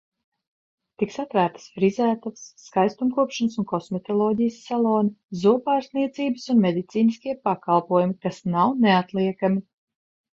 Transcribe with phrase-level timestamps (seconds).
[1.01, 9.63] Tiks atvērtas frizētavas, skaistumkopšanas un kosmetoloģijas saloni, zobārstniecības un medicīniskie pakalpojumi, kas nav neatliekami.